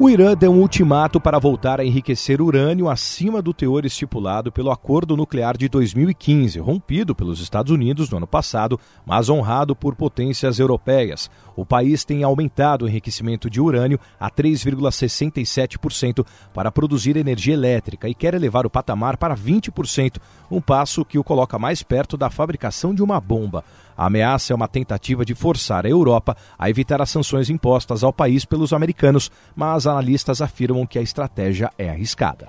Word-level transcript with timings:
O 0.00 0.08
Irã 0.08 0.36
deu 0.36 0.52
um 0.52 0.60
ultimato 0.60 1.20
para 1.20 1.40
voltar 1.40 1.80
a 1.80 1.84
enriquecer 1.84 2.40
urânio 2.40 2.88
acima 2.88 3.42
do 3.42 3.52
teor 3.52 3.84
estipulado 3.84 4.52
pelo 4.52 4.70
Acordo 4.70 5.16
Nuclear 5.16 5.56
de 5.56 5.68
2015, 5.68 6.60
rompido 6.60 7.16
pelos 7.16 7.40
Estados 7.40 7.72
Unidos 7.72 8.08
no 8.08 8.18
ano 8.18 8.26
passado, 8.26 8.78
mas 9.04 9.28
honrado 9.28 9.74
por 9.74 9.96
potências 9.96 10.60
europeias. 10.60 11.28
O 11.56 11.66
país 11.66 12.04
tem 12.04 12.22
aumentado 12.22 12.84
o 12.84 12.88
enriquecimento 12.88 13.50
de 13.50 13.60
urânio 13.60 13.98
a 14.20 14.30
3,67% 14.30 16.24
para 16.54 16.70
produzir 16.70 17.16
energia 17.16 17.54
elétrica 17.54 18.08
e 18.08 18.14
quer 18.14 18.34
elevar 18.34 18.64
o 18.64 18.70
patamar 18.70 19.16
para 19.16 19.36
20%, 19.36 20.18
um 20.48 20.60
passo 20.60 21.04
que 21.04 21.18
o 21.18 21.24
coloca 21.24 21.58
mais 21.58 21.82
perto 21.82 22.16
da 22.16 22.30
fabricação 22.30 22.94
de 22.94 23.02
uma 23.02 23.20
bomba. 23.20 23.64
A 23.96 24.06
ameaça 24.06 24.52
é 24.52 24.56
uma 24.56 24.68
tentativa 24.68 25.24
de 25.24 25.34
forçar 25.34 25.84
a 25.84 25.88
Europa 25.88 26.36
a 26.56 26.70
evitar 26.70 27.02
as 27.02 27.10
sanções 27.10 27.50
impostas 27.50 28.04
ao 28.04 28.12
país 28.12 28.44
pelos 28.44 28.72
americanos, 28.72 29.28
mas 29.56 29.87
analistas 29.88 30.40
afirmam 30.40 30.86
que 30.86 30.98
a 30.98 31.02
estratégia 31.02 31.70
é 31.76 31.88
arriscada. 31.88 32.48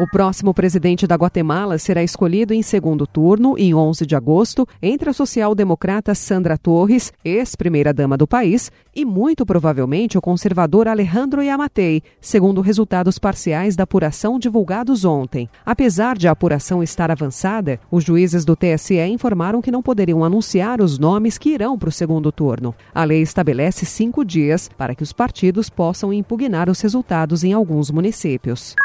O 0.00 0.06
próximo 0.06 0.54
presidente 0.54 1.08
da 1.08 1.16
Guatemala 1.16 1.76
será 1.76 2.04
escolhido 2.04 2.54
em 2.54 2.62
segundo 2.62 3.04
turno, 3.04 3.58
em 3.58 3.74
11 3.74 4.06
de 4.06 4.14
agosto, 4.14 4.64
entre 4.80 5.10
a 5.10 5.12
social-democrata 5.12 6.14
Sandra 6.14 6.56
Torres, 6.56 7.12
ex-primeira-dama 7.24 8.16
do 8.16 8.24
país, 8.24 8.70
e 8.94 9.04
muito 9.04 9.44
provavelmente 9.44 10.16
o 10.16 10.20
conservador 10.20 10.86
Alejandro 10.86 11.42
Yamatei, 11.42 12.00
segundo 12.20 12.60
resultados 12.60 13.18
parciais 13.18 13.74
da 13.74 13.82
apuração 13.82 14.38
divulgados 14.38 15.04
ontem. 15.04 15.50
Apesar 15.66 16.16
de 16.16 16.28
a 16.28 16.30
apuração 16.30 16.80
estar 16.80 17.10
avançada, 17.10 17.80
os 17.90 18.04
juízes 18.04 18.44
do 18.44 18.54
TSE 18.54 19.00
informaram 19.00 19.60
que 19.60 19.72
não 19.72 19.82
poderiam 19.82 20.22
anunciar 20.22 20.80
os 20.80 20.96
nomes 20.96 21.36
que 21.36 21.50
irão 21.50 21.76
para 21.76 21.88
o 21.88 21.92
segundo 21.92 22.30
turno. 22.30 22.72
A 22.94 23.02
lei 23.02 23.20
estabelece 23.20 23.84
cinco 23.84 24.24
dias 24.24 24.70
para 24.78 24.94
que 24.94 25.02
os 25.02 25.12
partidos 25.12 25.68
possam 25.68 26.12
impugnar 26.12 26.70
os 26.70 26.80
resultados 26.80 27.42
em 27.42 27.52
alguns 27.52 27.90
municípios. 27.90 28.76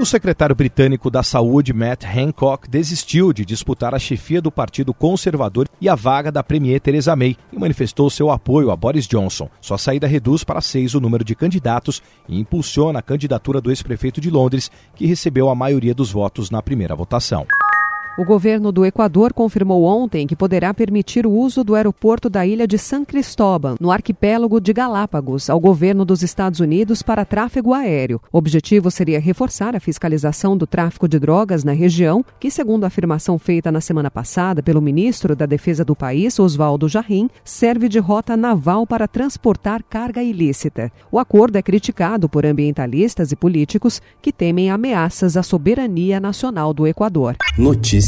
O 0.00 0.06
secretário 0.06 0.54
britânico 0.54 1.10
da 1.10 1.24
Saúde, 1.24 1.72
Matt 1.72 2.04
Hancock, 2.04 2.70
desistiu 2.70 3.32
de 3.32 3.44
disputar 3.44 3.96
a 3.96 3.98
chefia 3.98 4.40
do 4.40 4.48
Partido 4.48 4.94
Conservador 4.94 5.68
e 5.80 5.88
a 5.88 5.96
vaga 5.96 6.30
da 6.30 6.40
Premier 6.40 6.78
Theresa 6.78 7.16
May 7.16 7.36
e 7.52 7.58
manifestou 7.58 8.08
seu 8.08 8.30
apoio 8.30 8.70
a 8.70 8.76
Boris 8.76 9.08
Johnson. 9.08 9.50
Sua 9.60 9.76
saída 9.76 10.06
reduz 10.06 10.44
para 10.44 10.60
seis 10.60 10.94
o 10.94 11.00
número 11.00 11.24
de 11.24 11.34
candidatos 11.34 12.00
e 12.28 12.38
impulsiona 12.38 13.00
a 13.00 13.02
candidatura 13.02 13.60
do 13.60 13.72
ex-prefeito 13.72 14.20
de 14.20 14.30
Londres, 14.30 14.70
que 14.94 15.04
recebeu 15.04 15.50
a 15.50 15.54
maioria 15.56 15.96
dos 15.96 16.12
votos 16.12 16.48
na 16.48 16.62
primeira 16.62 16.94
votação. 16.94 17.44
O 18.18 18.24
governo 18.24 18.72
do 18.72 18.84
Equador 18.84 19.32
confirmou 19.32 19.84
ontem 19.84 20.26
que 20.26 20.34
poderá 20.34 20.74
permitir 20.74 21.24
o 21.24 21.30
uso 21.30 21.62
do 21.62 21.76
aeroporto 21.76 22.28
da 22.28 22.44
ilha 22.44 22.66
de 22.66 22.76
San 22.76 23.04
Cristóbal, 23.04 23.76
no 23.78 23.92
arquipélago 23.92 24.60
de 24.60 24.72
Galápagos, 24.72 25.48
ao 25.48 25.60
governo 25.60 26.04
dos 26.04 26.20
Estados 26.24 26.58
Unidos 26.58 27.00
para 27.00 27.24
tráfego 27.24 27.72
aéreo. 27.72 28.20
O 28.32 28.38
objetivo 28.38 28.90
seria 28.90 29.20
reforçar 29.20 29.76
a 29.76 29.80
fiscalização 29.80 30.56
do 30.56 30.66
tráfico 30.66 31.06
de 31.06 31.16
drogas 31.16 31.62
na 31.62 31.70
região, 31.70 32.24
que, 32.40 32.50
segundo 32.50 32.82
a 32.82 32.88
afirmação 32.88 33.38
feita 33.38 33.70
na 33.70 33.80
semana 33.80 34.10
passada 34.10 34.64
pelo 34.64 34.82
ministro 34.82 35.36
da 35.36 35.46
Defesa 35.46 35.84
do 35.84 35.94
país, 35.94 36.40
Oswaldo 36.40 36.88
Jarrim, 36.88 37.30
serve 37.44 37.88
de 37.88 38.00
rota 38.00 38.36
naval 38.36 38.84
para 38.84 39.06
transportar 39.06 39.80
carga 39.88 40.24
ilícita. 40.24 40.90
O 41.12 41.20
acordo 41.20 41.54
é 41.54 41.62
criticado 41.62 42.28
por 42.28 42.44
ambientalistas 42.44 43.30
e 43.30 43.36
políticos 43.36 44.02
que 44.20 44.32
temem 44.32 44.72
ameaças 44.72 45.36
à 45.36 45.42
soberania 45.44 46.18
nacional 46.18 46.74
do 46.74 46.84
Equador. 46.84 47.36
Notícia 47.56 48.07